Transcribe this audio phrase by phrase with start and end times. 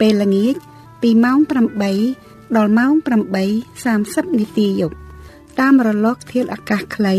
[0.00, 0.54] ពេលល្ងាច
[1.02, 1.38] ពីម៉ោង
[1.98, 2.92] 8ដល់ម៉ោង
[3.46, 4.96] 8:30នាទីយប់
[5.60, 7.16] តាមរលកធាតុអាកាសខ្លី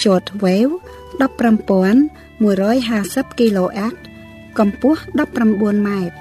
[0.00, 0.74] short wave
[1.20, 3.94] 15150 kHz
[4.58, 6.14] កម្ពស់19ម៉ែត្រ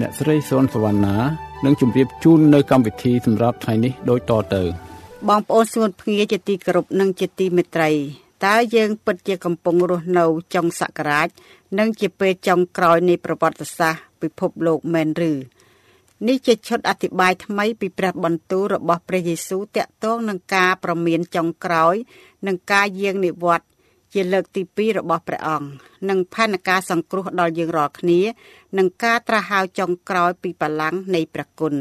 [0.00, 1.16] អ្នកស្រីសុនសវណ្ណា
[1.64, 4.62] នឹងជម្រាបជូននៅកម្មវិធីសម្រាប់ថ្ងៃនេះដូចតទៅ
[5.28, 7.90] បងប្អូនសួនភ្ងាជាទីគោរពនិងជាទីមេត្រី
[8.46, 11.28] តើយើងពិតជាកំពុងរស់នៅចុងសករាជ
[11.78, 15.32] និងជាពេលចុងក្រោយនៃប្រវត្តិសាស្ត្រ ពិភពលោកមែនឬ
[16.28, 21.94] នេះជាឈុតអធិប្បាយថ្មីពីព្រះបន្ទូលរបស់ព្រះយេស៊ូវតាក់ទងនឹងការប្រមានចុងក្រោយ
[22.46, 23.68] និងការយាងនិវត្តន៍
[24.14, 25.68] ជាលើកទី2របស់ព្រះអង្គ
[26.08, 28.20] និងផែនការសង្គ្រោះដល់យើងរាល់គ្នា
[28.78, 31.74] និងការត្រាស់ហៅចុងក្រោយពីបលាំងនៃព្រះគុណ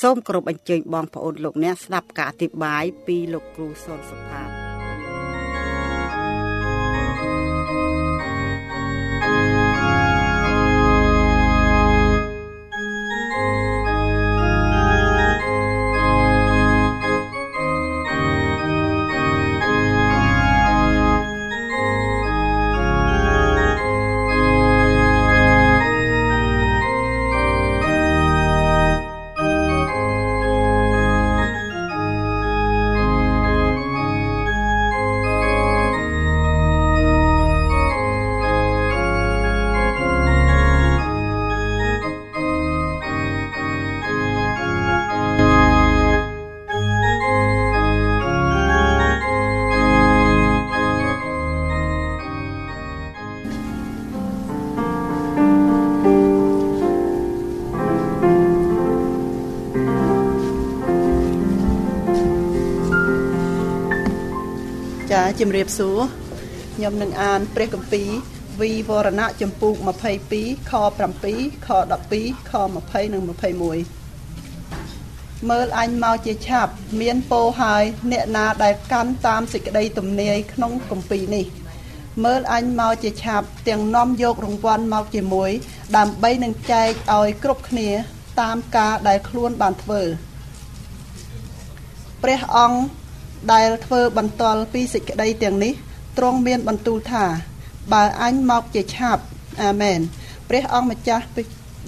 [0.00, 4.55] សូមគោរពអញ្ជើញបងប្អូនលោកអ្នកស្ដាប់ការអធិប្បាយពីលោកគ្រូសុនសុផាត
[65.40, 65.98] ជំរាបសួរ
[66.74, 68.08] ខ្ញុំនឹងអានព្រះគម្ពីរ
[68.60, 69.74] វីវរណៈចំពូក
[70.22, 70.72] 22ខ
[71.24, 71.72] 7ខ
[72.10, 73.34] 12ខ20និង21
[75.50, 81.46] មើលអញមកជាឆាប់ មានពោហើយអ្នកណាដែលកាន់តាមសេចក្តីទំនាយក្នុងគម្ពីរនេះ
[82.24, 85.50] មើលអញមកជាឆាប់ទាំងនាំយករង្វាន់មកជាមួយ
[85.96, 87.88] ដើម្បីនឹងចែកឲ្យគ្រប់គ្នា
[88.40, 90.02] តាមការដែលខ្លួនបានធ្វើ
[92.22, 92.78] ព្រះអង្គ
[93.52, 95.72] ដែលធ្វើបន្ទាល់ពីសេចក្តីទាំងនេះ
[96.18, 97.24] ទ្រង់មានបន្ទូលថា
[97.92, 99.22] បើអញមកជាឆាប់
[99.62, 100.00] អាមែន
[100.48, 101.24] ព្រះអង្គម្ចាស់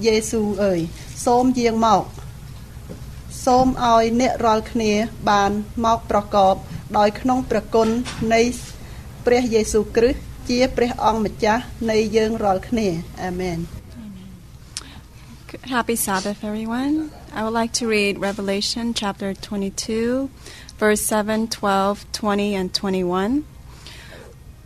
[0.07, 0.81] យេស៊ូអើយ
[1.25, 2.05] សូមយាងមក
[3.45, 4.93] សូមឲ្យអ្នករាល់គ្នា
[5.31, 5.51] បាន
[5.85, 6.55] មកប្រកប
[6.99, 7.89] ដោយក្នុងព្រះគុណ
[8.33, 8.41] នៃ
[9.27, 12.89] ព្រះយេស៊ូគ្រីស្ទជាព្រះអង្គម្ចាស់នៃយើងរាល់គ្នា
[13.23, 13.59] អាមែន
[15.49, 17.11] Happy Sabbath, everyone.
[17.33, 20.29] I would like to read Revelation chapter 22,
[20.77, 23.47] verse 7, 12, 20, and 21.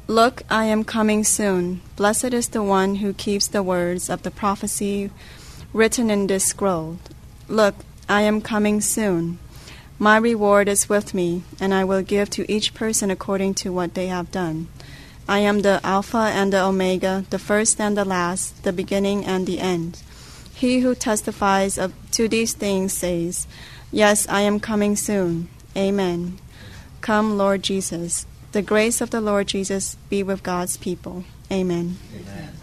[0.09, 1.83] Look, I am coming soon.
[1.95, 5.13] Blessed is the one who keeps the words of the prophecy
[5.73, 6.99] written in this scroll.
[7.47, 7.77] Look,
[8.09, 9.39] I am coming soon.
[10.01, 13.95] My reward is with me, and I will give to each person according to what
[13.95, 14.67] they have done.
[15.29, 19.47] I am the Alpha and the Omega, the first and the last, the beginning and
[19.47, 20.03] the end.
[20.63, 23.49] He who testifies of, to these things says,
[23.91, 25.49] Yes, I am coming soon.
[25.77, 26.39] Amen.
[27.01, 28.27] Come, Lord Jesus.
[28.53, 31.25] The grace of the Lord Jesus be with God's people.
[31.51, 31.97] Amen.
[32.15, 32.62] Amen.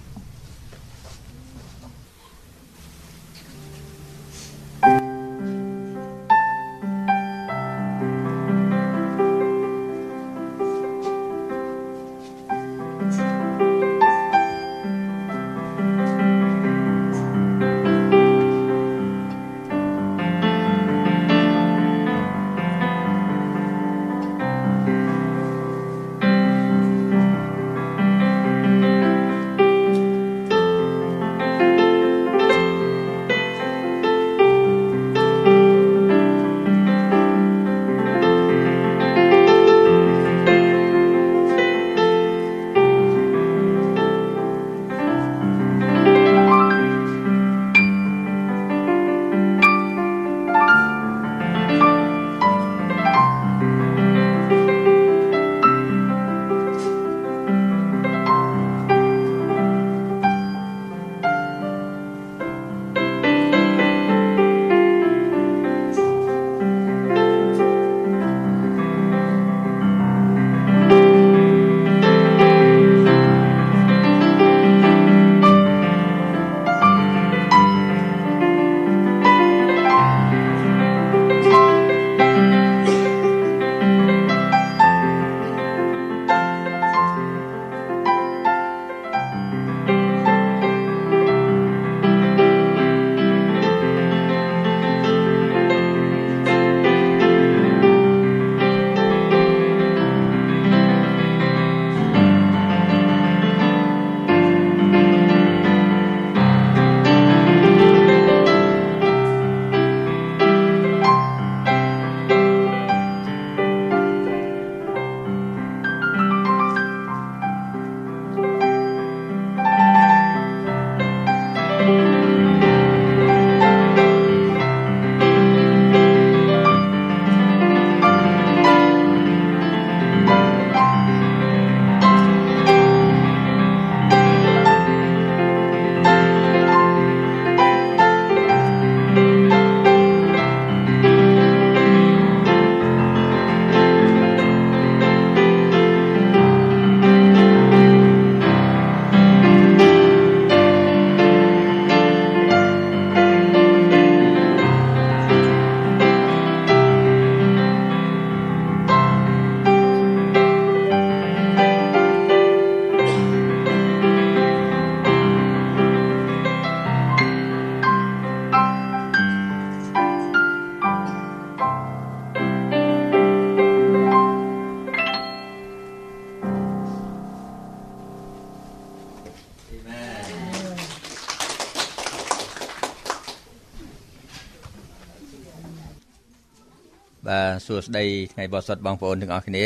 [187.71, 189.65] សួស្តីថ្ងៃបោះសុតបងប្អូនទាំងអស់គ្នា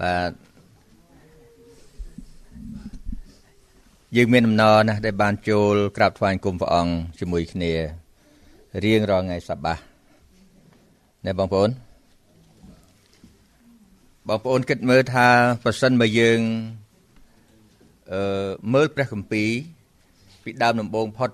[0.00, 0.30] បាទ
[4.16, 7.72] យើងមានដំណរណាស់ដែលបានចូលក្រាបថ្វាយគុំព្រះអង្គជាមួយគ្នា
[8.84, 9.82] រៀងរាល់ថ្ងៃសប្តាហ៍
[11.26, 11.70] ណែបងប្អូន
[14.28, 15.26] បងប្អូនគិតមើលថា
[15.62, 16.40] ប្រសិនបើយើង
[18.12, 19.50] អឺមើលព្រះគម្ពីរ
[20.44, 21.30] ពីដើមដំបូងផុត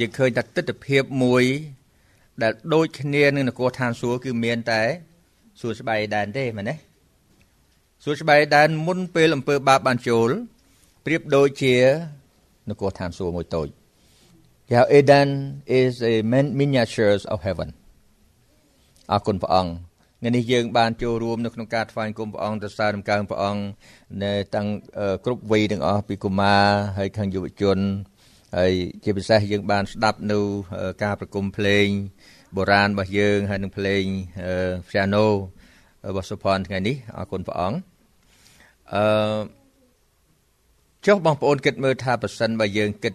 [0.00, 1.44] យើងឃើញថាទស្សនវិជ្ជាមួយ
[2.42, 4.82] ដែលដូចគ្នានឹងនគរឋានសួគ៌គឺមានតែ
[5.60, 6.74] សួគ៌ស្បៃដែនទេមែនទេ
[8.04, 10.28] សួគ៌ស្បៃដែនមុនពេលអំពើបាបបានចូល
[11.04, 11.76] ប្រៀបដូចជា
[12.68, 13.68] នគរឋានសួគ៌មួយតូច
[14.68, 15.28] គេហៅ Eden
[15.80, 16.14] is a
[16.58, 17.68] miniatures of heaven
[19.12, 19.72] អរគុណព្រះអង្គ
[20.20, 23.62] ថ្ងៃនេះយើងបានចូលរួមនៅក្នុងការថ្វាយគុំព្រះអង្គទៅសារដំកើងព្រះអង្គ
[24.22, 24.66] នៅតាំង
[25.24, 26.64] គ្រប់វ័យទាំងអស់ពីកុមារ
[26.98, 27.78] ហើយខាងយុវជន
[28.56, 28.72] ហើយ
[29.04, 30.38] ជាពិសេសយើងបានស្ដាប់នៅ
[31.02, 31.86] ការប្រគំភ្លេង
[32.56, 34.02] បុរាណរបស់យើងហើយនឹងភ្លេង
[34.88, 35.26] piano
[36.08, 37.78] របស់សុផាន់ថ្ងៃនេះអរគុណព្រះអង្គ
[38.94, 39.04] អឺ
[41.06, 43.14] ចុះបងប្អូនគិតមើលថាប៉ះសិនបើយើងគិត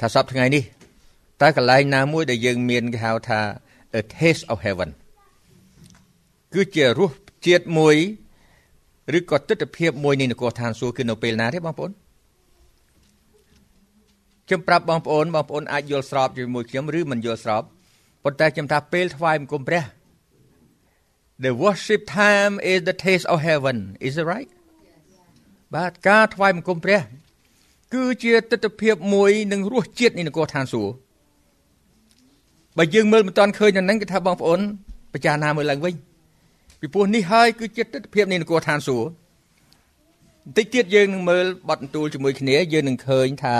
[0.00, 0.62] ថាសប្តាហ៍ថ្ងៃនេះ
[1.42, 3.40] តើកន្លែងណាមួយដែលយើងមានគេហៅថា
[4.00, 4.90] a taste of heaven
[6.54, 7.12] គឺជារស
[7.46, 7.96] ជាតិមួយ
[9.18, 11.92] ឬក៏ទស្សនវិជ្ជាមួយនៃនគរឋានសួគ៌គឺនៅពេលណាទេបងប្អូន
[14.48, 17.62] ខ្ញុំប្រាប់បងប្អូនបងប្អូនអាចយល់ស្របជាមួយខ្ញុំឬមិនយល់ស្រប
[18.24, 19.82] ប៉ុន្តែខ្ញុំថាពេលថ្វាយបង្គំព្រះ
[21.44, 23.76] The worship time is the taste of heaven
[24.06, 24.50] is it right
[25.74, 27.00] បាទការថ្វាយបង្គំព្រះ
[27.94, 30.92] គឺជាទស្សនវិជ្ជាមួយនឹងរសជាតិនៃនគរឋានសួគ៌
[32.76, 34.60] បើយើងមើលមិនទាន់ឃើញដល់ហ្នឹងគឺថាបងប្អូន
[35.14, 35.94] ពិចារណាមើលឡើងវិញ
[36.80, 39.06] ពីព្រោះនេះហើយគឺជាទស្សនវិជ្ជានៃនគរឋានសួគ៌
[40.44, 43.56] បន្តិចទៀតយើងនឹងមើលបទបន្ទូលជាមួយគ្នាយើងនឹងឃើញថា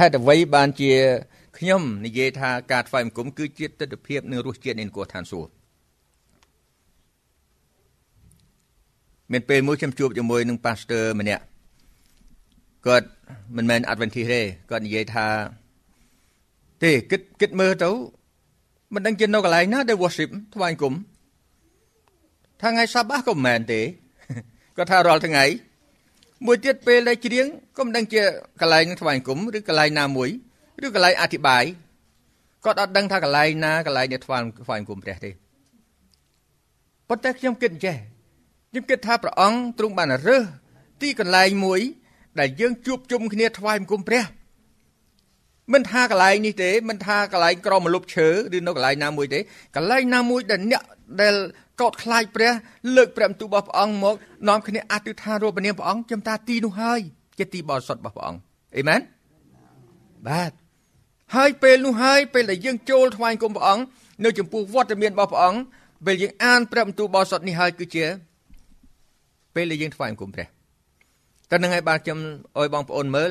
[0.00, 0.92] ហេតុអ្វីបានជា
[1.58, 5.52] ខ្ញុំនិយាយថាការថ្វាយបង្គំគឺជាទស្សនវិជ្ជានិងរសជាតិនៃនគរឋានសួគ៌
[9.32, 11.42] មានពេលមួយខ្ញុំជួបជាមួយនឹងប៉ាស្ទ័រម្នាក់
[12.86, 13.08] គាត់
[13.56, 15.26] មិនមែន Adventist ទេគាត់និយាយថា
[16.82, 17.90] ទេគិតគិតមើលទៅ
[18.94, 20.94] មិនដឹងជានៅកន្លែងណាដែល worship ថ្វាយគុំ
[22.62, 23.80] ថ្ងៃសបាក៏មិនមែនទេ
[24.76, 25.44] គាត់ថារាល់ថ្ងៃ
[26.46, 27.46] មួយទៀតពេលដែលច្រៀង
[27.78, 28.22] ក៏មិនដឹងជា
[28.60, 30.30] កន្លែងថ្វាយគុំឬកន្លែងណាមួយ
[30.84, 31.64] ឬកន្លែងអធិប្បាយ
[32.64, 35.30] គាត់អត់ដឹងថាកន្លែងណាកន្លែងដែលថ្វាយថ្វាយគុំព្រះទេ
[37.08, 37.96] ប៉ុន្តែខ្ញុំគិតអញ្ចេះ
[38.70, 40.44] ខ្ញុំគិតថាព្រះអង្គទ្រង់បានរើស
[41.02, 41.80] ទីកន្លែងមួយ
[42.40, 44.24] ដែលយើងជួបជុំគ្នាថ្វាយបង្គំព្រះ
[45.72, 49.40] មិនថាកន្លែងនេះទេមិនថាកន្លែងក្រមលុបឈើឬនៅកន្លែងណាមួយទេ
[49.76, 50.82] កន្លែងណាមួយដែលអ្នក
[51.20, 51.34] ដែល
[51.80, 52.52] កោតខ្លាចព្រះ
[52.96, 54.14] លើកព្រះបន្ទូលរបស់ព្រះអង្គមក
[54.48, 57.00] នាំគ្នាអធិដ្ឋានរូបនាមព្រះអង្គខ្ញុំថាទីនោះហើយ
[57.38, 58.40] ជាទីបរិសុទ្ធរបស់ព្រះអង្គ
[58.76, 59.00] អេមែន
[60.28, 60.52] បាទ
[61.34, 63.82] ហើយពេលនោះហើយពេលដែលយើងចូលថ្វាយគុំព្រះអង្គ
[64.24, 65.60] នៅចំពោះវត្តមានរបស់ព្រះអង្គ
[66.06, 68.04] ពេលយើងអានព្រះបន្ទូលបរិសុទ្ធនេះហើយគឺជា
[69.54, 70.46] ពេលដែលយើងថ្វាយគុំព្រះ
[71.50, 72.18] តើនឹងឲ្យបានខ្ញុំ
[72.58, 73.30] អោយបងប្អូនមើល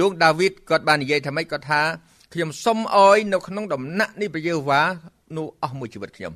[0.00, 1.82] លោកដាវីតគាត់បាននិយាយថាម៉េចគាត់ថា
[2.32, 4.82] ខ្ញុំសុំអោយនៅក្នុងដំណាក់នេះព្រះយេហូវ៉ា
[5.36, 6.32] នោះអស់មួយជីវិតខ្ញុំ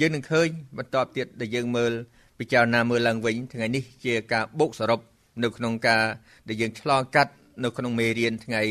[0.00, 1.92] យើងនឹងឃើញបន្តទៀតដែលយើងមើល
[2.38, 5.00] ពិចារណាមើលឡើងវិញថ្ងៃនេះជាការបូកសរុប
[5.44, 6.02] នៅក្នុងការ
[6.48, 7.32] ដែលយើងឆ្លងកាត់
[7.64, 8.62] នៅក្នុងមេរៀនថ្ងៃ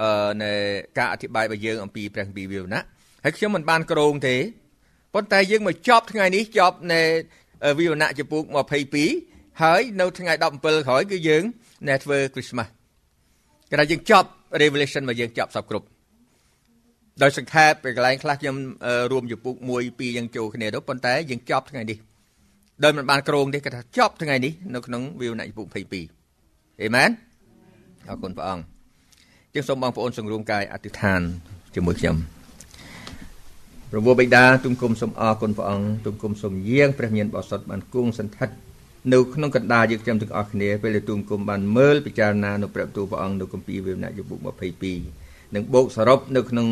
[0.00, 0.52] អឺនៃ
[0.98, 2.82] ការអធិប្បាយរបស់យើងអំពីព្រះគម្ពីរវិវណៈ
[3.24, 4.36] ហើយខ្ញុំមិនបានក្រងទេ
[5.14, 7.02] ប៉ុន្តែយើងមកចប់ថ្ងៃនេះចប់នៅ
[7.78, 8.42] វិវណៈចំពោះ
[9.02, 11.42] 22ហើយនៅថ្ងៃ17ក្រោយគឺយើង
[11.88, 12.68] ណែធ្វើ Christmas
[13.70, 14.28] គេថាយើងចប់
[14.62, 15.86] Revelation មកយើងចប់សពគ្រប់
[17.22, 18.56] ដោយសង្ខេបពីកន្លែងខ្លះខ្ញុំ
[19.12, 19.68] រួមចំពុក1
[20.00, 21.98] 2យ៉ាងចូលគ្នាទៅប៉ុន្តែយើងចប់ថ្ងៃនេះ
[22.84, 25.66] ដោយមិនបានក្រងទេគេថាចប់ថ្ងៃនេះនៅក្នុងវិវណៈចំពុក
[26.22, 27.10] 22អេមែន
[28.08, 28.64] អរគុណព្រះអង្គ
[29.54, 31.20] ជាងសូមបងប្អូនសង្រួមកាយអធិដ្ឋាន
[31.74, 32.16] ជាមួយខ្ញុំ
[33.90, 38.54] ព្រះវរបិតាទុំគុំសូមអរគុណព្រះអង្គទុំគុំសូមយាងព្រះមានបរិសុទ្ធបានគង់សន្តិដ្ឋ
[39.12, 45.25] នៅក្នុងកណ្ដាលយើងខ្ញុំទាំងអស់គ្នាពេលដែលទុំគុំបានមើលពិចារណានៅព្រះបន្ទូលព្រះអង្គនៅគម្ពីរវិវណៈចំពុក22
[45.56, 46.68] និងបូកសរុបនៅក្នុង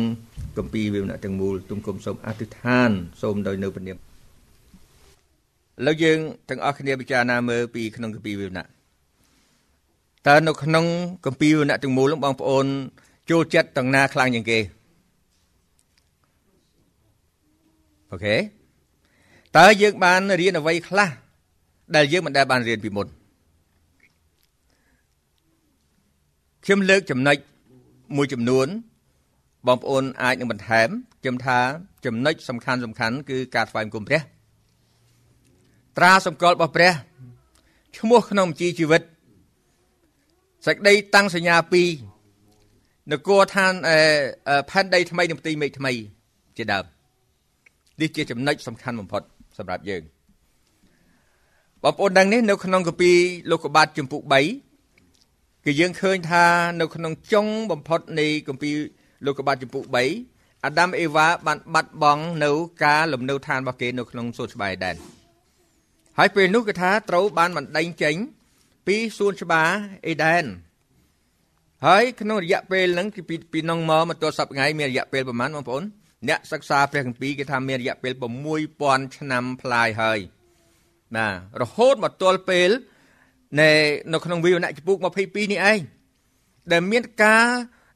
[0.57, 2.89] គម្ពីរវិវណៈទាំងមូលទុំគុំសូមអធិដ្ឋាន
[3.21, 3.99] សូមដោយនៅព្រះនាមឥ
[5.85, 6.17] ឡូវយើង
[6.49, 8.65] ទាំងអស់គ្នាពិចារណាមើលពីក្នុងគម្ពីរវិវណៈ
[10.27, 10.85] តើនៅក្នុង
[11.25, 12.65] គម្ពីរវិវណៈទាំងមូលបងប្អូន
[13.29, 14.59] ចូលចិត្តទាំងណាខ្លាំងជាងគេ
[18.11, 18.35] អូខេ
[19.57, 21.09] តើយើងបានរៀនអ្វីខ្លះ
[21.95, 23.07] ដែលយើងមិនដែលបានរៀនពីមុន
[26.63, 27.37] ខ្ញុំលើកចំណុច
[28.15, 28.67] មួយចំនួន
[29.67, 30.89] បងប្អូនអាចនឹងបន្ថែម
[31.21, 31.59] ខ្ញុំថា
[32.05, 34.21] ចំណុចសំខាន់សំខាន់គឺការថ្វាយបង្គំព្រះ
[35.97, 36.93] ត្រាសម្គាល់របស់ព្រះ
[37.97, 39.01] ឈ្មោះក្នុងជីជីវិត
[40.65, 41.55] សេចក្តីតាំងសញ្ញា
[42.33, 43.73] 2នគរឋាន
[44.69, 45.91] ផែនដីថ្មីនិងផ្ទៃមេឃថ្មី
[46.57, 46.85] ជាដើម
[48.01, 49.21] នេះជាចំណុចសំខាន់បំផុត
[49.57, 50.03] សម្រាប់យើង
[51.83, 53.11] បងប្អូនដឹងនេះនៅក្នុងកាពី
[53.51, 54.74] លោកកបាតជំពូក3
[55.65, 56.45] គឺយើងឃើញថា
[56.81, 58.71] នៅក្នុងចុងបំផុតនៃកាពី
[59.25, 59.83] លោកកបាតជំពូក
[60.25, 62.51] 3អាដាមអេវ៉ាបានបាត់បង់នៅ
[62.85, 64.95] ការលំនៅឋានរបស់គេនៅក្នុងសួនច្បារអេដែន
[66.17, 68.15] ហើយពេលនោះគឺថាត្រូវបានបណ្ដេញចេញ
[68.87, 69.69] ពីសួនច្បារ
[70.07, 70.43] អេដែន
[71.85, 75.83] ហើយក្នុងរយៈពេលហ្នឹងគឺពីពីនងមកមកទល់សប្តាហ៍ថ្ងៃមានរយៈពេលប្រហែលបងប្អូន
[76.29, 78.13] អ្នកសិក្សាព្រះគម្ពីរគេថាមានរយៈពេល
[78.65, 80.19] 6000ឆ្នាំប្លាយហើយ
[81.17, 81.27] ណា
[81.61, 82.69] រហូតមកទល់ពេល
[83.59, 83.71] នៅ
[84.13, 85.79] នៅក្នុងវិវណៈចំពុក22នេះឯង
[86.71, 87.45] ដែលមានការ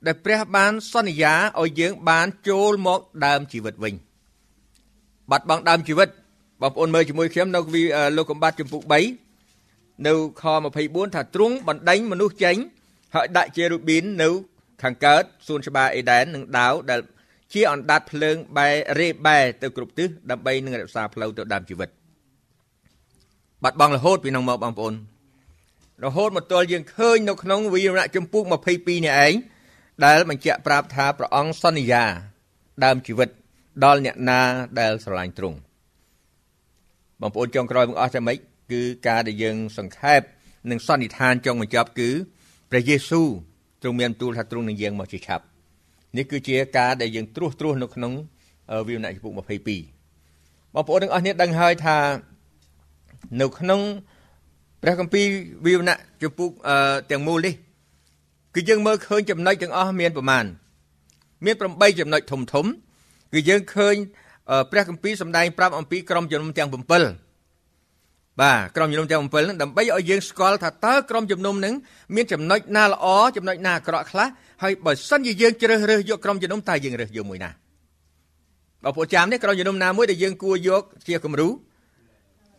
[0.08, 3.94] ដែលព្រះបានសន្យាឲ្យយើងបានចូលមកដើមជីវិតវិញ
[5.32, 6.10] បាត់បង់ដើមជីវិត
[6.62, 7.60] បងប្អូនមើលជាមួយខ្ញុំនៅ
[8.18, 10.44] លោកកំបាត់ចំពុក3នៅខ
[10.80, 12.56] 24ថាទ្រង់បណ្ដេញមនុស្សចេញ
[13.16, 14.30] ហើយដាក់ជារូប៊ីននៅ
[14.84, 17.00] ខាងកើតសួនច្បារអេដែននឹងដាវដែល
[17.54, 18.68] ជាអណ្ដាតភ្លើងបែ
[19.00, 21.90] រេបែទៅគ្រប់ទិសដើម្បីនឹងរក្សាផ្លូវទៅដើមជីវិត
[23.64, 24.94] បាត់បង់រហូតពីនោះមកបងប្អូន
[26.06, 29.34] រហូតមកទល់យើងឃើញនៅក្នុងវីរណៈចម្ពោះ22នេះឯង
[30.06, 32.06] ដែលបញ្ជាក់ប្រាប់ថាព្រះអង្គសន្យា
[32.84, 33.30] ដើមជីវិត
[33.86, 34.42] ដល់អ្នកណា
[34.80, 35.58] ដែលស្រឡាញ់ទ្រង់
[37.22, 38.38] បងប្អូនចុងក្រោយបងអស់តែម៉េច
[38.72, 40.22] គឺការដែលយើង សង្ខេប
[40.72, 42.10] និងសន្និដ្ឋានចុងបញ្ចប់គឺ
[42.72, 43.28] ព្រះយេស៊ូវ
[43.82, 45.44] ទ្រង់មានទូលថាទ្រង់នឹងយាងមកជាឆាប់
[46.18, 48.14] នេះគឺជាការដែលយើងត្រួសត្រាសនៅក្នុង
[48.88, 51.98] វិវណៈចំពុក22បងប្អូនទាំងអស់គ្នាដឹងហើយថា
[53.42, 53.82] នៅក្នុង
[54.82, 55.26] ព្រះគម្ពីរ
[55.66, 56.50] វិវណៈចំពុក
[57.12, 57.54] ទាំងមូលនេះ
[58.56, 60.46] គឺយើងមើលឃើញចំណុចទាំងអស់មានប្រមាណ
[61.46, 62.66] មាន8ចំណុចធំធំ
[63.34, 63.96] គឺយើងឃើញ
[64.72, 66.76] ព្រះគម្ពីរសម្ដែងប្រាប់អំពីក្រុមជំនុំទាំង7
[68.42, 71.74] បាទក្រុមជំនុំទាំង7ហ្នឹងដើម្បីឲ្យយើងស្គាល់ថាតើក្រុមជំនុំហ្នឹង
[72.16, 73.06] មានចំណុចណាល្អ
[73.38, 74.28] ចំណុចណាអាក្រក់ខ្លះ
[74.64, 77.50] ហើយបើសិនជាយើងជ្រើសរើសយកក្រុមជំនុំតើយើងរើសយកមួយណា
[78.84, 81.50] បងប្អូនចាំនេះក្រុមជំនុំណាមួយដែលយើងគួរយកជាគំរូ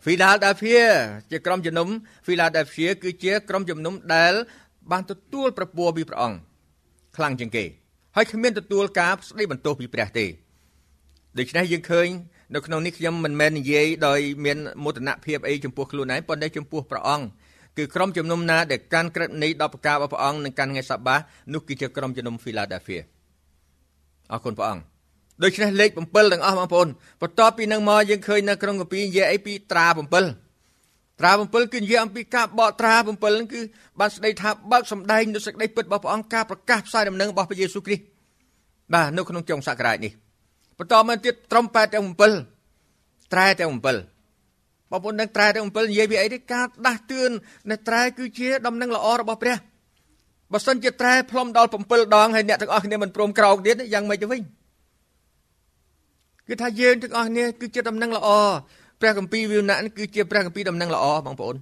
[0.04, 0.85] Philadelphia
[1.30, 1.88] ជាក្រុមជំនុំ
[2.26, 4.33] Philadelphia គឺជាក្រុមជំនុំដែល
[4.90, 6.37] បានទទួលប្រពោះពីព្រះអង្គ
[7.16, 7.64] ខ្លាំងជាងគេ
[8.16, 10.26] ហើយគ្មានទទួលការស្ដីបន្ទោសពីព្រះទេ
[11.38, 12.09] ដូច្នេះយើងឃើញ
[12.54, 17.26] នៅក្នុងនេះខ្ញុំមិនមែននិយាយដោយមានមោទនភាពអីចំពោះខ្លួនឯងប៉ុន្តែចំពោះព្រះអង្គ
[17.78, 21.16] គឺក្រុមជំនុំណាដែលកាន់ក្រឹតនៃ10ប្រការរបស់ព្រះអង្គនិងកាន់ថ្ងៃសបា
[21.52, 23.00] នោះគឺជាក្រុមជំនុំ Philadelphia
[24.33, 24.83] អរគុណព្រះអង្គ
[25.42, 26.88] ដូច្នេះលេខ7ទាំងអស់បងប្អូន
[27.23, 33.61] បន្ទាប់ពីនឹងមកយើងឃើញនៅក្នុងកាពីនិយាយអីពីត្រា7ត្រា7គឺនិយាយអំពីការបកត្រា7ហ្នឹងគឺ
[34.00, 38.04] បានស្ដីថាបើកសម្ដែងនូវសេចក្តីពិតរបស់ព្រះអង្គការប្រកាសផ្សាយដំណឹងរបស់ព្រះយេស៊ូវគ្រីស្ទ
[38.94, 40.12] បាទនៅក្នុងចុងសក្ការៈនេះ
[40.78, 47.30] បន្តមកទៀតត្រំប៉ែតទាំង7ត្រែទាំង7បងប្អូននឹងត្រែទាំង7និយាយពីអីទេការដាស់តឿន
[47.70, 49.56] នៃត្រែគឺជាដំណឹងល្អរបស់ព្រះ
[50.52, 54.42] បើសិនជាត្រែផ្លុំដល់7ដងហើយអ្នកទាំងអស់គ្នាមិនព្រមក្រោកទៀតយ៉ាងម៉េចទៅវិញ
[56.50, 58.28] គឺថាយើងទាំងអស់គ្នាគឺជាដំណឹងល្អ
[59.00, 61.57] ព្រះគម្ពីរវិវណៈគឺជាព្រះគម្ពីរដំណឹងល្អបងប្អូន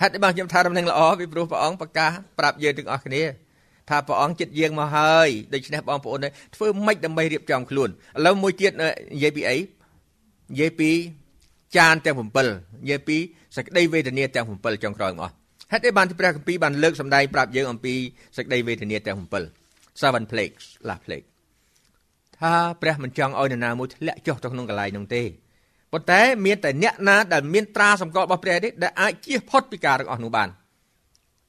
[0.00, 3.22] ហេតុអីបានខ្ញុំថាដំណឹងល្អពីព្រោះព្រះអង្គប្រកាសប្រាប់យើងទាំងអស់គ្នា
[3.90, 6.18] ថាព្រះអង្គចិត្តយាងមកហើយដូច្នេះបងប្អូន
[6.54, 7.92] ធ្វើម៉េចដើម្បីរៀបចំខ្លួនឥ
[8.26, 10.90] ឡូវមួយទៀតនិយាយពីអីនិយាយពី
[11.76, 13.16] ចានទាំង7និយាយពី
[13.56, 15.30] សេចក្តីវេទនាទាំង7ចុងក្រោយមក
[15.72, 17.94] ហេតុអីបានព្រះគម្ពីរបានលើកសម្ដែងប្រាប់យើងអំពី
[18.36, 19.18] សេចក្តីវេទនាទាំង
[19.60, 21.26] 7 seven plagues last plague
[22.42, 22.52] ថា
[22.82, 25.22] ព្រះមិនចង់ឲ្យនរណាមួយធ្លាក់ចុះទៅក្នុងកន្លែងនោះទេ
[25.92, 30.48] ប៉ុន្តែមានតែអ្នកណាដែលមានត្រាសម្គាល់របស់ព្រះទេដែលអាចជៀសផុតពីការទាំងអស់នោះបាន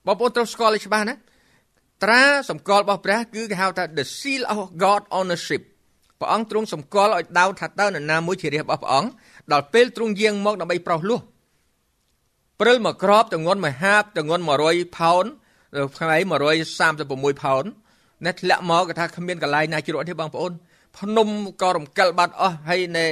[0.06, 1.16] បងប្អូនត្រូវស្គាល់ឲ្យច្បាស់ណា
[2.04, 5.62] ត្រាសម្គាល់របស់ព្រះគឺគេហៅថា the seal of God ownership
[6.20, 9.10] ព្រះអង្គទ្រង់សម្គាល់ឲ្យដៅថាតើនរណាមួយជារាជរបស់ព្រះអង្គ
[9.52, 11.20] ដល់ពេលទ្រង់យាងមកដើម្បីប្រោសលោះ
[12.62, 15.26] ព្រិលមកក្របទងន់មួយហាបទងន់100ផោន
[15.98, 16.18] ថ្ងៃ
[16.80, 17.66] 136ផោន
[18.26, 20.52] អ្នកធ្លាក់មកគេថាគ្មានកន្លែងណាជ្រក់ទេបងប្អូន
[20.98, 21.30] ភ្នំ
[21.62, 23.06] ក៏រំកិលបាត់អស់ហើយនៅ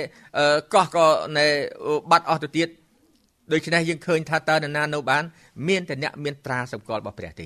[0.73, 1.05] កោះក៏
[1.37, 1.45] នៅ
[2.11, 2.67] បាត់អស់ទៅទៀត
[3.51, 5.23] ដូច្នេះយើងឃើញថាតើនរណានៅបាន
[5.67, 7.45] មានតែអ្នកមានត្រាសម្គាល់របស់ព្រះទេ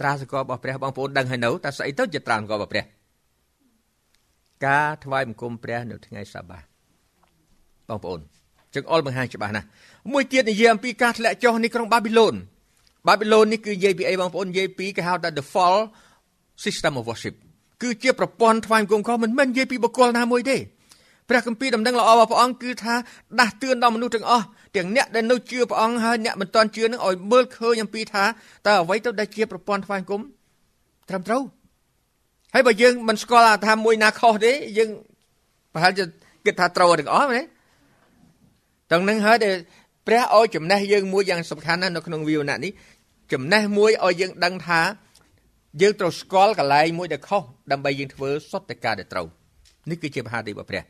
[0.00, 2.84] ត្រាសកលរបស់ព្រះបងប្អូនដឹងហើយនៅតើស្អីទៅជាត្រាសកលរបស់ព្រះ
[4.66, 6.58] ការថ្វាយបង្គំព្រះនៅថ្ងៃសាបា
[7.88, 8.20] បងប្អូន
[8.74, 9.66] ជើងអល់បង្ហាញច្បាស់ណាស់
[10.12, 12.34] មួយទៀតនិយាយអំពីការធ្លាក់ចុះនៃក្រុងបាប៊ីឡូន
[13.06, 15.78] បាប៊ីឡូននេះគឺនិយាយពីអីបងប្អូននិយាយពីគេហៅថា the fall
[16.64, 17.34] system of worship
[17.82, 20.56] គឺជាប្រព័ន្ធថ្វាយបង្គំខុសមិនមែននិយាយពីបុគ្គលណាមួយទេ
[21.28, 22.94] ព្រះគម្ពីរដំណឹងល្អរបស់ព្រះអង្គគឺថា
[23.40, 28.24] ដាស់តឿនដល់មនុស្សទាំងអស់ទាំងអ្នកដែលនៅជឿព្រះអង្គហើយអ្នកមិនទាន់ជឿនឹងឲ្យមើលឃើញអំពីថា
[28.66, 30.20] តើអ្វីទៅដែលជាប្រព័ន្ធថ្វាយបង្គំ
[31.08, 31.42] ត្រឹមត្រូវ
[32.54, 34.90] ហើយបើយើងមិនស្គាល់ថាមួយណាខុសទេយើង
[35.72, 36.04] ប្រហែលជា
[36.44, 37.42] គិតថាត្រូវទាំងអស់ណា
[38.92, 39.54] ទាំងនឹងហើយដែល
[40.06, 42.72] ព្រះឲ្យចំណេះយើងមួយយ៉ាងសំខាន់ណាស់នៅក្នុងវិវណៈនេះ
[43.32, 44.80] ចំណេះមួយឲ្យយើងដឹងថា
[45.80, 49.26] យើងត្រូវស្គាល់កន្លែងមួយដែលខុសដើម្បីយើងធ្វើសុទ្ធតែការដែលត្រូវ
[49.90, 50.82] នេះគឺជាមហាទិរបស់ព្រះ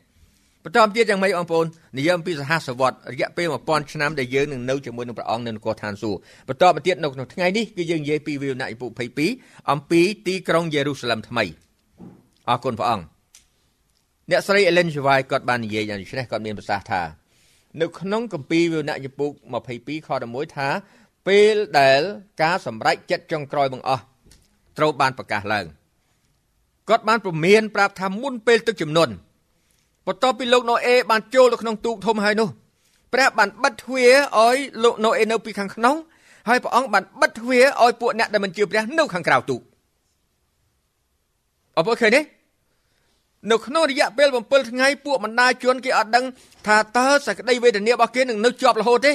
[0.63, 1.65] បន្តទៀតយ៉ាងម៉េចបងប្អូន
[1.97, 8.87] និយាយអំពីសហសវត្តរយៈពេល1000ឆ្នាំដែលយើងនឹងនៅជាមួយនឹងព្រះអង្គនៅនគរឋានសួគ៌បន្តមកទៀតនៅក្នុងថ្ងៃនេះគឺយើងនិយាយពីវិវណៈពុ
[9.29, 11.45] 22អំពីទីក្រុងយេរូសាឡឹមថ្មី
[12.49, 13.05] អរគុណព្រះអង្គ
[14.29, 14.95] អ្នកស្រី Ellen G.
[15.07, 17.01] White គាត់បាននិយាយយ៉ាងនេះគាត់មានប្រសាសន៍ថា
[17.81, 19.31] នៅក្នុងគម្ពីរវិវណៈយពុក
[19.69, 20.67] 22ខ11ថា
[21.27, 22.01] ពេលដែល
[22.43, 24.03] ការសម្រេចចិត្តចុងក្រោយបង្អស់
[24.79, 25.65] ត្រូវបានប្រកាសឡើង
[26.89, 29.13] គាត់បានព្រមានប្រាប់ថាមុនពេលទឹកជំនន់
[30.07, 32.49] បន្ទាប់ពីលោកណូអេបានចូលទៅក្នុងទូកធំហើយនោះ
[33.13, 35.95] ព្រះបានបិទទ្វារឲ្យលោកណូអេនៅពីខាងក្នុង
[36.49, 39.61] ហើយព្រះអង្គបានបិទទ្វារឲ្យពួកអ្នកដែលមិនជឿព្រះនៅខាងក្រៅទូក
[41.75, 42.21] អរព្រោះឃើញទេ
[43.51, 46.25] នៅក្នុងរយៈពេល7ថ្ងៃពួកបណ្ដាជនគេអត់ដឹង
[46.67, 49.13] ថាតើសក្តីវេទនារបស់គេនឹងនៅជាប់រហូតទេ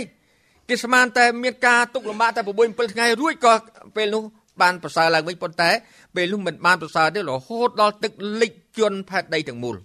[0.69, 2.47] គេស្មានតែមានការទុកលំបាកតែ6
[2.79, 3.55] 7ថ្ងៃរួចក៏
[3.97, 4.23] ពេលនោះ
[4.63, 5.71] បានប្រសើរឡើងវិញប៉ុន្តែ
[6.15, 9.77] ពេលនោះមិនបានប្រសើរទេរហូតដល់ទឹកលិចជន់ផែនដីទាំងមូល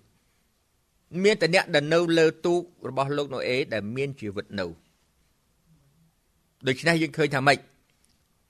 [1.24, 4.66] មានតែអ្នកដែលនៅលើទូករបស់លោកណូអេដែលមានជីវិតនៅ
[6.68, 7.58] ដូច្នេះយើងឃើញថាម៉េច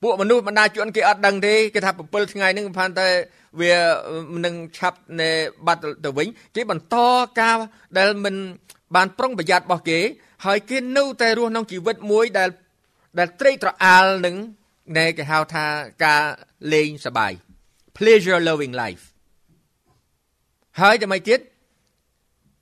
[0.02, 3.08] ពួកមនុស្សបណ្ដាជនគេអត់ដឹងទេគេថា7ថ្ងៃហ្នឹងផានតែ
[3.60, 3.72] វា
[4.44, 5.30] នឹងឆាប់នៅ
[5.66, 6.96] បាត់ទៅវិញគេបន្ត
[7.40, 7.56] ការ
[7.98, 8.34] ដែលមិន
[8.96, 9.98] បានប្រុងប្រយ័ត្នរបស់គេ
[10.46, 12.50] ហើយគេនៅតែរស់ក្នុងជីវិតមួយដែល
[13.18, 14.36] ដែលត្រេកត្រអាលនឹង
[14.98, 15.66] ដែលគេហៅថា
[16.04, 16.22] ការ
[16.72, 17.32] លេងសប្បាយ
[17.96, 19.04] pleasure loving life
[20.80, 21.40] ហើយតែមិនទៀត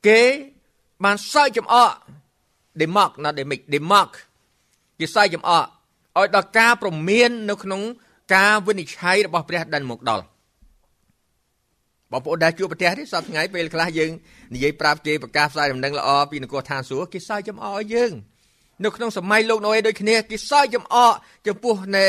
[0.09, 0.23] គេ
[1.05, 1.93] បានសើចចំអក
[2.81, 4.11] demok not demic demok
[4.99, 5.67] គេសើចចំអក
[6.19, 7.83] ឲ្យដល់ការប្រមាននៅក្នុង
[8.35, 10.25] ការវិនិច្ឆ័យរបស់ព្រះដែលមកដល់
[12.13, 14.11] បងប្អូនដែលជួបប្រទេសនេះសប្តាហ៍ថ្ងៃពេលខ្លះយើង
[14.55, 18.13] និយាយប្រាប់គេប្រកាសផ្សាយដំណឹងល្អពីនគរឋានសួគ៌គេសើចចំអកឲ្យយើង
[18.85, 21.13] នៅក្នុងសម័យលោកណូអេដូចគ្នាគេសើចចំអក
[21.47, 22.07] ចំពោះនៃ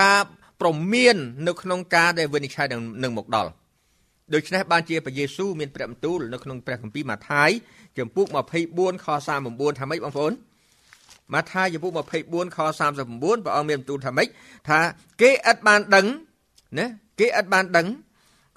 [0.00, 0.20] ការ
[0.60, 1.16] ប្រមាន
[1.48, 2.66] នៅក្នុងការដែលវិនិច្ឆ័យ
[3.02, 3.50] នឹងមកដល់
[4.34, 7.50] ដូច្នេះបានជាព្រះយេស៊ូវមានព្រះបន្ទូលនៅក្នុងព្រះគម្ពីរម៉ាថាយ
[7.98, 8.26] ចំពុក
[8.66, 9.06] 24ខ
[9.42, 10.32] 39ថាម៉េចបងប្អូន
[11.34, 14.28] ម៉ាថាយចំពុក24ខ39ព្រះអង្គមានបន្ទូលថាម៉េច
[14.68, 14.78] ថា
[15.20, 16.06] គេឥតបានដឹង
[16.78, 16.86] ណា
[17.20, 17.86] គេឥតបានដឹង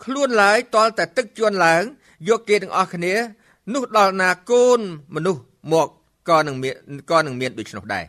[0.04, 1.84] ខ្លួនឡើយតលតែទឹកជន់ឡើង
[2.30, 3.14] យកគេទាំងអស់គ្នា
[3.74, 4.80] នោះដល់ណាកូន
[5.16, 5.42] មនុស្ស
[5.74, 5.90] មក
[6.30, 6.76] ក៏នឹងមាន
[7.12, 8.06] ក៏នឹងមានដូច្នោះដែរ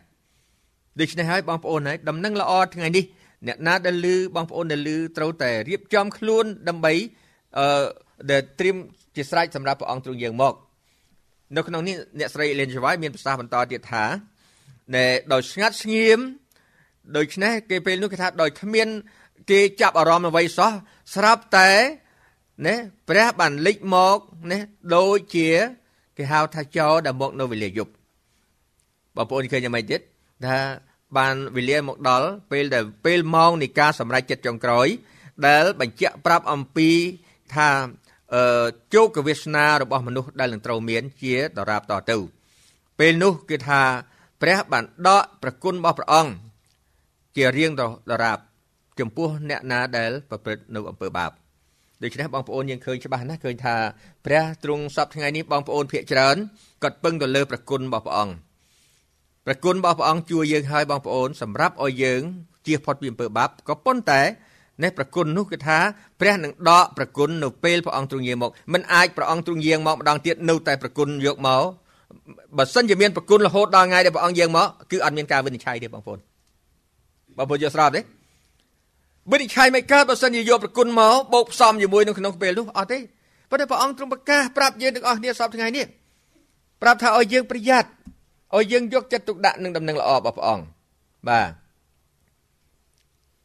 [1.01, 3.05] ដូច្នេះហើយបងប្អូនហើយដំណឹងល្អថ្ងៃនេះ
[3.47, 6.93] អ្នកណាដែលឮបងប្អូនដែលឮត្រូវតែរៀបចំខ្លួនដើម្បី
[7.59, 7.85] អឺ
[8.31, 8.77] ដែលត្រៀម
[9.17, 10.55] ជាស្រេចសម្រាប់ព្រះអង្គទ្រង់យើងមក
[11.57, 14.05] នៅក្នុងនេះអ្នកស្រីអេលេនជវ៉ៃមានប្រសាសន៍បន្តទៀតថា
[14.97, 16.19] ដែលដោយស្ងាត់ស្ងៀម
[17.17, 18.89] ដូច្នេះគេពេលនោះគេថាដោយគ្មាន
[19.51, 20.73] គេចាប់អារម្មណ៍អ្វីសោះ
[21.15, 21.71] ស្រាប់តែ
[22.67, 22.75] ណា
[23.09, 24.19] ព្រះបានលេចមក
[24.53, 24.59] ណា
[24.95, 25.49] ដូចជា
[26.17, 27.93] គេហៅថាចោដែលមកនៅវេលាយប់
[29.17, 30.01] បងប្អូនឃើញយ៉ាងម៉េចទៀត
[30.47, 30.59] ថា
[31.19, 34.87] បានវេលាមកដល់ពេលដែលពេលម៉ោងនៃការសម្រេចចិត្តចុងក្រោយ
[35.47, 36.91] ដែលបញ្ជាក់ប្រាប់អំពី
[37.55, 37.69] ថា
[38.35, 42.17] អឺជោគវាសនារបស់មនុស្សដែលនឹងត្រូវមានជាដរាបតទៅ
[42.99, 43.83] ពេលនោះគឺថា
[44.43, 46.33] ព្រះបានដកប្រគុណរបស់ព្រះអង្គ
[47.37, 47.71] ជារៀង
[48.13, 48.39] ដរាប
[49.01, 51.31] ចំពោះអ្នកណាដែលប្រព្រឹត្តនៅអំពើបាប
[52.03, 53.77] ដូច្នេះបងប្អូនយើងឃើញច្បាស់ណាស់ឃើញថា
[54.27, 56.37] ព្រះទ្រង់សពថ្ងៃនេះបងប្អូនភាកច្រើន
[56.83, 58.35] គាត់ពឹងទៅលើប្រគុណរបស់ព្រះអង្គ
[59.47, 62.23] ប្រគុណរបស់ព្រះអង្គជួយយើងហើយបងប្អូនសម្រាប់ឲ្យយើង
[62.67, 64.23] ជៀសផុតពីអំពើបាបក៏ប៉ុន្តែ
[64.83, 65.79] នេះប្រគុណនោះគឺថា
[66.21, 71.65] ព្រះនឹងដកប្រគុណនៅពេលព្រះអង្គទ្រង់យាងមកមិនអាចព្រះអង្គទ្រង់យាងមកម្ដងទៀតនៅតែប្រគុណយកមក
[72.59, 76.19] បើសិនជាមានប្រគុណរហូតដល់ថ្ងៃដែលព្រះអង្គយាងមកគឺអត់មានការវិនិច្ឆ័យទេបងប្អូន
[77.39, 78.01] បងប្អូនយល់ស្របទេ
[79.33, 82.99] វិនិច្ឆ័យមិនកើតបើសិនជាយកប្រគុណមកបូកផ្សំជាមួយនៅក្នុងពេលនោះអត់ទេ
[83.51, 85.87] ប៉ុន្តែព្រះអង្គទ្រង់ប្រកាសប្រាប់យើងទាំងអស់គ្នាសពថ្ងៃនេះ
[86.83, 87.89] ប្រាប់ថាឲ្យយើងប្រយ័ត្ន
[88.57, 90.65] ឲ្យយើងយកចិត្តទុកដាក់នឹងដំណឹងល្អរបស់ព្រះអង្គ
[91.29, 91.49] បាទ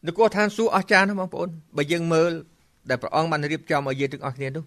[0.08, 2.32] នគរឋានសួគ៌អស្ចារ្យណាស់បងប្អូនបើយើងមើល
[2.90, 4.64] ដែលព្រះអង្គបានរៀបចំឲ្យយើងទាំងអស់គ្នានោះ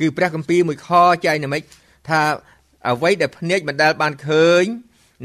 [0.00, 0.90] គឺព្រះគម្ពីរមួយខ
[1.26, 1.62] ចែងណាមិច
[2.08, 2.20] ថា
[2.90, 4.64] អ្វីដែលភ្នែកមិនដែលបានឃើញ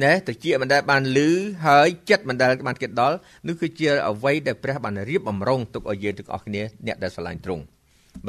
[0.03, 1.31] ណែតិចមិនដែលបានលឺ
[1.67, 3.17] ហើយចិត្តមិនដែលបានគិតដល់
[3.47, 7.63] នោះគឺជាអ្វីដែលព្រះបានរៀបបំរុងទុកឲ្យយើងទាំងអស់គ្នាអ្នកដែលស្រឡាញ់ទ្រង់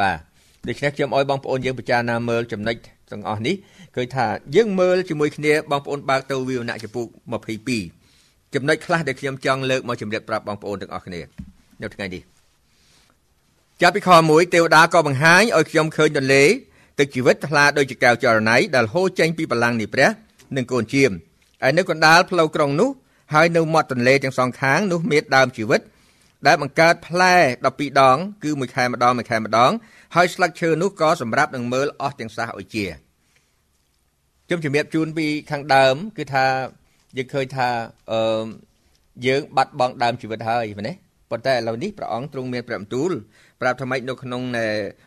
[0.00, 0.18] បាទ
[0.68, 2.76] ដូច្នេះខ្ញុំអោយបងប្អូនយើងពិចារណាមើលចំណុច
[3.12, 3.54] ទាំងអស់នេះ
[3.94, 7.06] ឃើញថាយើងមើលជាមួយគ្នាបងប្អូនបើកទៅវិវណៈចំពុក
[7.80, 11.20] 22ចំណុចខ្លះដែលខ្ញុំចង់លើកមកជម្រាបប្រាប់បងប្អូនទាំងអស់គ្នា
[11.82, 12.22] នៅថ្ងៃនេះ
[13.82, 16.44] ចាប់ពីខ1ទេវតាក៏បង្ហាញឲ្យខ្ញុំឃើញទន្លេ
[16.98, 20.08] ទឹកជីវិតថ្លាដូចជាកែវចរណៃដែលហូរចេញពីបល្ល័ង្កនៃព្រះ
[20.56, 21.10] និងកូនជៀម
[21.62, 22.90] ហើយនៅកណ្ដាលផ្លូវក្រុងនោះ
[23.34, 25.80] ហើយនៅមាត់ទន្លេទាំងសងខាងនោះមានដើមជីវិត
[26.46, 27.35] ដែលបង្កើតផ្លែ
[27.68, 29.72] 12ដង គឺមួយខែម្ដងមួយខែម្ដង
[30.14, 32.87] ហើយស្លឹកឈើនោះក៏សម្រាប់នឹងមើលអស់ទាំងសះឲ្យជា
[34.46, 36.46] ខ្ញុំជំរាបជូនពីខាងដើម គឺថា
[37.16, 37.68] យើងឃើញថា
[38.12, 38.44] អឺ
[39.26, 40.94] យើងបាត់បង់ដើមជីវិតហើយមែនទេ
[41.30, 43.12] ប៉ុន្តែឥឡូវនេះព្រះអង្គទ្រង់មានព្រះបន្ទូល
[43.61, 44.42] ប្រាប់ថាម៉េចនៅក្នុង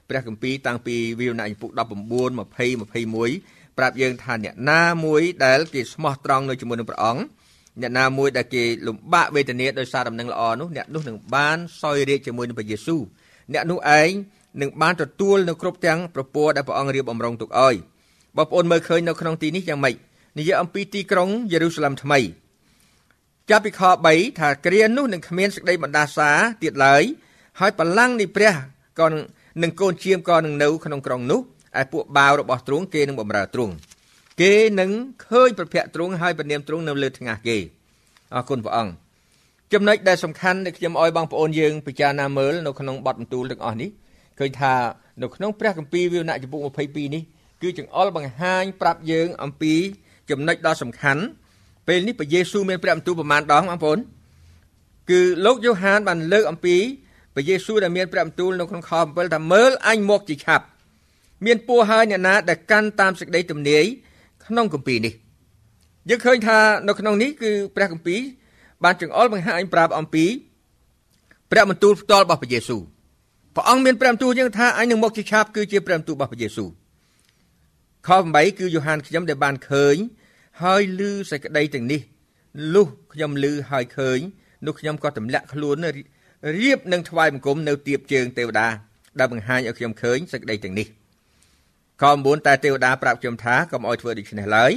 [0.10, 7.21] ព្រះគម្ពីរតាំងពីវិវរណៈចំពុក19 20 21ប្រាប់យើងថាអ្នកណាមួយដែលគេស្មោះត្រង់នៅជាមួយនឹងព្រះអង្គ
[7.82, 13.02] អ្នកណាមួយដែលគេលំបាកវេទនាដោយសារដំណឹងល្អនោះអ្នកនោះនឹងបានសោយរាជជាមួយនឹងព្រះយេស៊ូវ
[13.54, 14.10] អ្នកនោះឯង
[14.62, 17.76] នឹងបានទទួលនៅគ្រប់ទាំងប្រពរដែលព្រះអង្គរៀបអំរងទុកឲ្យ
[18.38, 19.96] បងប្អូនមើលឃើញនៅក្នុងទីនេះយ៉ាងម៉េច
[20.38, 22.20] និយាយអំពីទីក្រុងយេរូសាឡឹមថ្មី
[23.50, 26.30] ចាប់ពីខ3ថាគ្រានោះនឹងគ្មានសេចក្តីបណ្ដាសា
[26.63, 27.04] ទៀតឡើយ
[27.60, 28.54] ហើយបលាំងនៃព្រះ
[29.00, 29.08] ក៏
[29.63, 31.42] នឹងកូនជាមក៏នឹងនៅក្នុងក្រុងនោះ
[31.82, 33.74] ឯពួកបាវរបស់ទ្រង់គេនឹងបំរើទ្រង់
[34.41, 34.91] គេនឹង
[35.28, 37.58] ឃើញប្រភពទ្រង់ហើយពនាមទ្រង់នៅលើថ្ងាសគេ
[38.36, 38.93] អរគុណព្រះអង្គ
[39.73, 43.89] ចំណុចដែលសំខាន់ដែលខ្ញុំអោយបងប្អូនយើងពិចារណាមើលនៅក្នុងបទបន្ទូលទាំងអស់នេះ
[44.39, 44.73] ឃើញថា
[45.21, 47.23] នៅក្នុងព្រះគម្ពីរវិវណៈចំពុក22នេះ
[47.62, 49.73] គឺចង្អុលបង្ហាញប្រាប់យើងអំពី
[50.30, 51.23] ចំណុចដ៏សំខាន់
[51.88, 54.00] ពេលនេះព្រះយេស៊ូវមានព្រះបន្ទូលប្រមាណដងបងប្អូន
[55.10, 56.76] គឺលោកយ៉ូហានបានលើកអំពី
[57.36, 60.65] ព្រះយេស៊ូវដែលមានព្រះបន្ទូលនៅក្នុងខ7ថាមើលអញមកជាឆាប់
[61.45, 63.86] មានពោះហើយអ្នកណាដែលកាន់តាមសេចក្តីទំនាយ
[64.47, 65.13] ក្នុងគម្ពីរនេះ
[66.10, 66.57] យើងឃើញថា
[66.88, 68.21] នៅក្នុងនេះគឺព្រះគម្ពីរ
[68.83, 70.25] បានចង្អុលបង្ហាញប្រាប់អំពី
[71.51, 72.81] ព្រះបន្ទូលផ្ទាល់របស់ព្រះយេស៊ូវ
[73.55, 76.69] ព្រះអង្គមានព្រះបន្ទូលយើងថាអញនឹងមកជាឆាប់គឺជាព្រះបន្ទូលរបស់ព្រះយេស៊ូវ
[78.07, 79.95] ខ8គឺយ៉ូហានខ្ញុំដែលបានឃើញ
[80.63, 82.01] ហើយឮសេចក្តីទាំងនេះ
[82.73, 84.19] លុះខ្ញុំឮហើយឃើញ
[84.65, 85.75] នោះខ្ញុំក៏ទម្លាក់ខ្លួន
[86.60, 88.67] រៀបនឹងថ្វាយបង្គំនៅទៀបជើងទេវតា
[89.19, 90.88] ដែលបង្ហាញឲ្យខ្ញុំឃើញសេចក្តីទាំងនេះ
[92.01, 94.71] ខ9តែទេវតាប្រាប់ខ្ញុំថាកុំឲ្យធ្វើដូច្នេះឡើយ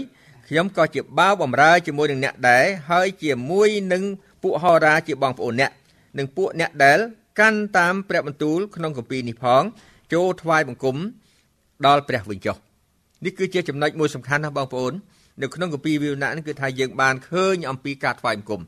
[0.49, 4.03] ខ្ញុំក៏ជាបាវបំរើជាមួយនឹងអ្នកដែរហើយជាមួយនឹង
[4.43, 5.71] ពួកហោរាជាបងប្អូនអ្នក
[6.19, 6.99] និងពួកអ្នកដែល
[7.41, 9.63] កាន់តាមព្រះបន្ទូលក្នុងគម្ពីរនេះផង
[10.13, 10.97] ចូលថ្វាយបង្គំ
[11.87, 12.57] ដល់ព្រះវិញចុះ
[13.25, 14.93] នេះគឺជាចំណុចមួយសំខាន់ណាស់បងប្អូន
[15.43, 18.63] នៅក្នុងគម្ពីរវិវណៈនេះគឺថាយើងបានឃើញអំពីការថ្វាយបង្គំ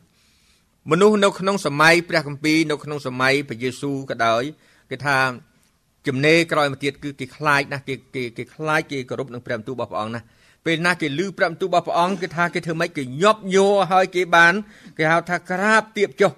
[0.90, 4.42] មនុស្សនៅក្នុងសម័យព្រះគម្ពីរនៅក្នុងសម័យព្រះយេស៊ូវក៏ដោយ
[4.90, 5.16] គេថា
[6.06, 10.20] ចំណេក្រោយមកទៀតគឺគេខ្លាចណាស់គេគេគេខ្លាចគេគោរពនឹងព្រះបន្ទូលរបស់ព្រះអង្គណា
[10.66, 14.52] ពេលណាគេឮព្រះបន្ទូលរបស់ព្រះអង្គគេថាគេធ្វើម៉េចគេញាប់ញ័រហើយគេបាន
[14.98, 16.32] គេហៅថាក្រាបទៀបចុះ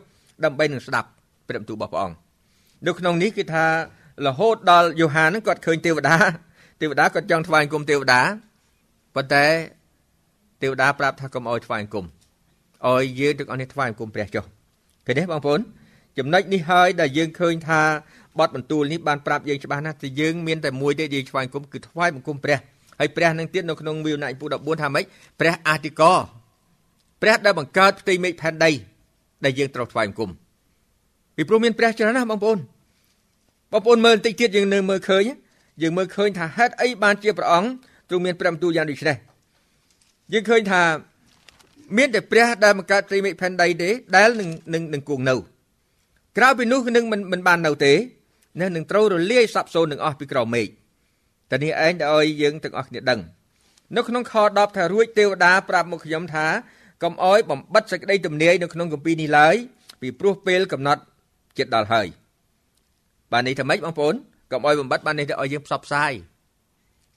[0.45, 1.09] ដើម្បីនឹងស្ដាប់
[1.49, 2.17] ព្រះបន្ទូលរបស់ព្រះអង្គ
[2.87, 3.65] នៅក្នុងនេះគឺថា
[4.27, 6.17] រហូតដល់យ៉ូហានហ្នឹងគាត់ឃើញទេវតា
[6.81, 8.21] ទេវតាគាត់ចង់ថ្វាយគុំទេវតា
[9.15, 9.47] ប៉ុន្តែ
[10.63, 12.05] ទេវតាប្រាប់ថាកុំអោយថ្វាយគុំ
[12.89, 14.45] អោយយើងទាំងអស់នេះថ្វាយគុំព្រះចុះ
[15.07, 15.61] ឃើញទេបងប្អូន
[16.19, 17.83] ចំណុចនេះហើយដែលយើងឃើញថា
[18.39, 22.59] បទបន្ទូលនេះបានប្រាប់យើងច្បាស់ណាស់ថាយើងមានតែមួយទេយើងថ្វាយគុំគឺថ្វាយបង្គំព្រះ
[22.99, 25.05] ហើយព្រះនឹងទៀតនៅក្នុងវិវណៈពុ14ថាម៉េច
[25.41, 26.13] ព្រះអាទិកោ
[27.23, 28.71] ព្រះដែលបង្កើតផ្ទៃមេឃផែនដី
[29.45, 30.31] ដែលយើងត្រូវថ្វាយបង្គំ
[31.37, 32.59] ពីព្រោះមានព្រះច្រើនណាស់បងប្អូន
[33.73, 35.23] បងប្អូនមើលបន្តិចទៀតយើងនៅមើលឃើញ
[35.83, 37.69] យើងមើលឃើញថាហេតុអីបានជាព្រះអង្គ
[38.09, 39.17] ទ្រង់មានព្រះបន្ទូលយ៉ាងដូចនេះ
[40.33, 40.83] យើងឃើញថា
[41.97, 45.35] មានតែព្រះដែលបង្កើតត្រីមេឃផែនដីទេដែលនឹងនឹងនឹងគង់នៅ
[46.39, 47.93] ក្រៅពីនោះនឹងមិនមិនបាននៅទេ
[48.61, 50.69] នឹងនឹងត្រូវរលាយសាប់សូន្យនឹងអស់ពីក្រោមមេឃ
[51.51, 53.21] តែនេះឯងដែលឲ្យយើងទាំងអស់គ្នាដឹង
[53.97, 56.47] នៅក្នុងខ10ថារួចទេវតាប្រាប់មកខ្ញុំថា
[57.03, 59.57] កុំអោយបំបិតសេចក្តីទំនាយនៅក្នុងគម្ពីរនេះឡើយ
[60.01, 61.03] ពីព្រោះពេលកំណត់
[61.59, 62.07] ចិត្តដល់ហើយ
[63.33, 64.15] បាននេះថាម៉េចបងប្អូន
[64.53, 66.13] កុំអោយបំបិតបាននេះទៅឲ្យយើងផ្សព្វផ្សាយ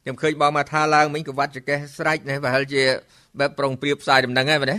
[0.04, 2.84] ខ្ញុំឃើញបងមកថាឡើងមិញកវត្តចកេះស្រេចនេះប្រហែលជា
[3.40, 4.78] បែបប្រុងព្រៀបផ្សាយដំណឹងហើយបាទណា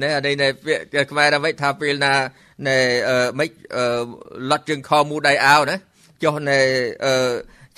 [0.00, 0.48] ណែអីណែ
[1.10, 2.12] ខ្មែរថាម៉េចថាពេលណា
[2.66, 2.78] ណែ
[3.38, 3.48] មិន
[4.50, 5.76] លត់ជើងខមូដៃអាវណា
[6.22, 6.58] ចុះណែ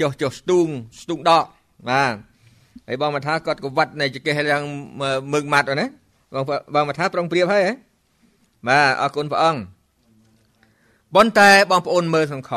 [0.00, 0.68] ចុះចុះស្ទូង
[1.02, 1.44] ស្ទូងដក
[1.88, 2.14] បាទ
[2.88, 4.62] ហើយបងមកថាគាត់កវត្តណែចកេះយ៉ាង
[5.32, 5.86] មើងម៉ាត់ណា
[6.34, 6.44] បង
[6.74, 7.74] បងមកថាប្រុងព្រៀបហើយហ៎
[8.68, 9.60] បាទអរគុណព្រះអង្គ
[11.14, 12.50] ប៉ុន្តែបងប្អូនមើលក្នុងខ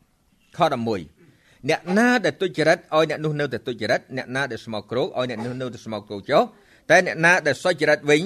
[0.00, 6.42] 10ខ11អ្នកណាដែលទុច្ចរិតឲ្យអ្នកនោះនៅតែទុច្ចរិតអ្នកណាដែលស្មោកគ្រោកឲ្យអ្នកនោះនៅតែស្មោកគ្រោកចុះ
[6.90, 8.22] តែអ្នកណាដែលសុចរិតវិញ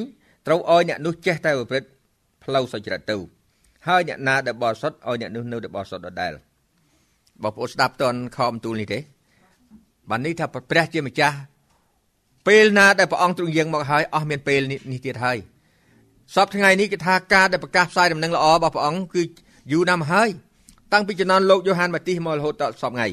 [0.46, 1.88] ត្រូវឲ្យអ្នកនោះចេះតែប្រព្រឹត្ត
[2.44, 3.16] ផ្លូវសុចរិតទៅ
[3.86, 6.32] ហើយអ្នកណាដែលបរិសុទ្ធឲ្យអ្នកនោះនៅតែបរិសុទ្ធដដែល
[7.42, 8.98] បងប្អូនស្ដាប់តនខំទូលនេះទេ
[10.10, 11.36] បាននេះថាព្រះជាម្ចាស់
[12.46, 15.38] ពេលណាដែលព្រះអង្គទ្រង់យាងមកហើយអស់មានពេលនេះទៀតហើយ
[16.34, 19.22] សពថ្ងៃនេះគឺថាការដែលប្រកាសផ្សាយដំណឹងល្អរបស់ព្រះអង្គគឺ
[19.72, 20.28] យូរណាស់មកហើយ
[20.92, 23.08] តាំងពីជំនាន់លោកយ៉ូហានបាទីសមករហូតដល់សពថ្ងៃ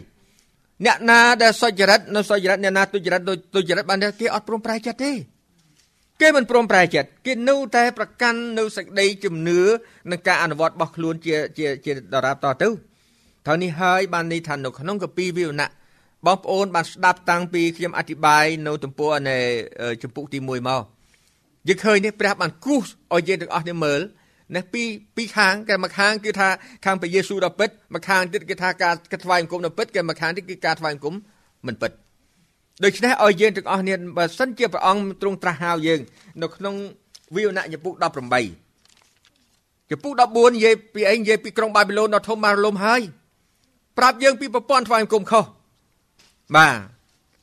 [0.86, 3.22] អ្នកណាដែលសុចរិតនៅសុចរិតអ្នកណាទុច្ចរិត
[3.56, 5.12] ទុច្ចរិតបានគេអត់ព្រមប្រែចិត្តទេ
[6.22, 9.62] គេមិនព្រមប្រែចិត្តគេនៅតែប្រកាន់នៅសេចក្តីជំនឿ
[10.12, 15.70] និងការអនុវត្តរបស់ខ្លួនជាជាជាដរាបតទៅត្រូវនេះហើយបាននេះថានៅក្នុងកពីវិវណៈ
[16.26, 19.38] បងប្អូនបានស្ដាប់តាំងពីខ្ញុំអធិប្បាយនៅទំព័រនៃ
[20.04, 20.84] ចម្ពុកទី1មក
[21.68, 24.02] យើងឃើញនេះព្រះបានគូសឲ្យយើងទាំងអស់នេះមើល
[24.56, 24.84] ណាពី
[25.16, 26.50] ពីខាងគេមកខាងគឺថា
[26.86, 28.94] ខាងព្រះយេស៊ូវដល់ពិតមកខាងទៀតគេថាការ
[29.26, 31.16] ថ្វាយបង្គំដល់ពិតគេមកខាងទៀតគឺការថ្វាយបង្គំ
[31.68, 31.92] មិនពិត
[32.84, 36.00] ដូច្នេះឲ្យយើងទាំងអស់គ្នាបើសិនជាព្រះអង្គទ្រង់ត្រាស់ហៅយើង
[36.42, 36.76] នៅក្នុង
[37.36, 43.02] វិវណៈយពុក18ចំពុក14និយាយពីអីនិយាយពីក្រុងបាប៊ីឡូនដ៏ធំបានរលំហើយ
[43.98, 45.46] ប្រាប់យើងពីប្រព័ន្ធថ្វាយបង្គំខុស
[46.56, 46.76] បាទ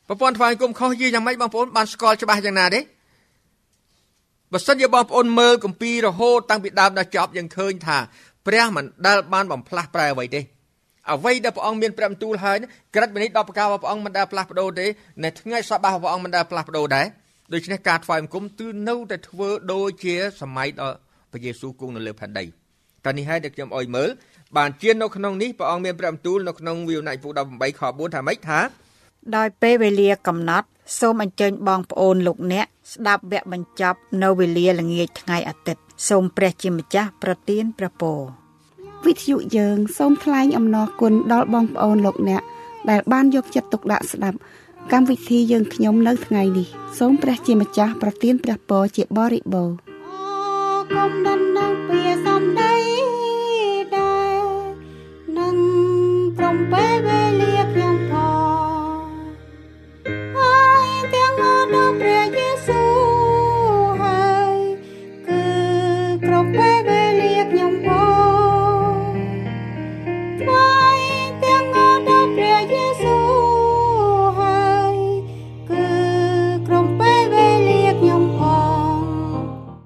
[0.09, 2.81] ប្រព័ន្ធថ្វាយបង្គំខុសយីយ៉ាងម៉េចបងប្អូនបានស្គាល់ច្បាស់យ៉ាងណាទេ
[4.53, 7.99] បើសិនជាបងប្អូនមើលគម្ពីររហូតតាំងពីដើមដល់ចប់យើងឃើញថា
[8.47, 10.41] ព្រះមិនដែលបានបំផ្លាស់ប្រែអ្វីទេ
[11.15, 12.57] អ្វីដែលព្រះអង្គមានព្រះបន្ទូលហើយ
[12.95, 14.87] ក្រិតវិនិច្ឆ័យ10ប្រការរបស់ព្រះអង្គមិនដែលផ្លាស់ប្ដូរទេ
[15.25, 17.07] នៅថ្ងៃសបារបស់ព្រះអង្គមិនដែលផ្លាស់ប្ដូរដែរ
[17.55, 20.97] ដូច្នេះការថ្វាយបង្គំគឺនៅតែធ្វើដូចជាសម័យដល់
[21.33, 22.45] ព្រះយេស៊ូវគង់នៅលើផែនដី
[23.05, 24.09] តើនេះហើយដែលខ្ញុំអុយមើល
[24.57, 28.61] បានជានៅក្នុងនេះព្រះអង្គមានព្រះបន្ទូលនៅក្នុងវិវណៃពុ18ខ4ថាម៉េចថា
[29.37, 30.67] ដោយពេលវេលាកំណត់
[31.01, 38.19] សូមអញ្ជើញបងប្អូនលោកអ្នកស្ដាប់វគ្គបញ្ចប់នៅវេលាល្ងាចថ្ងៃអាទិត្យសូមព្រះជាម្ចាស់ប្រទានព្រះពរ
[39.07, 42.43] វិទ្យុយើងសូមថ្លែងអំណរគុណដល់បងប្អូនលោកអ្នក
[42.91, 44.39] ដែលបានយកចិត្តទុកដាក់ស្ដាប់
[44.93, 46.67] កម្មវិធីយើងខ្ញុំនៅថ្ងៃនេះ
[46.99, 49.77] សូមព្រះជាម្ចាស់ប្រទានព្រះពរជាបរិបូរណ៍
[50.95, 51.48] គុំដណ្